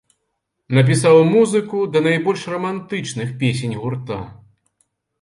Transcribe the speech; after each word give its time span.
Напісаў 0.77 1.17
музыку 1.33 1.83
да 1.97 2.03
найбольш 2.09 2.49
рамантычных 2.57 3.39
песень 3.45 3.79
гурта. 3.87 4.23